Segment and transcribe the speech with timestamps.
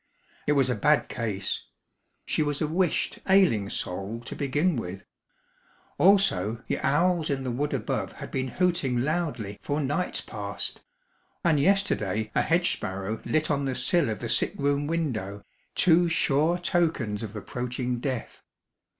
[0.47, 1.65] It was a bad case.
[2.25, 5.03] She was a wisht, ailing soul to begin with.
[5.99, 10.81] Also the owls in the wood above had been hooting loudly, for nights past:
[11.43, 15.43] and yesterday a hedge sparrow lit on the sill of the sick room window,
[15.75, 18.41] two sure tokens of approaching death.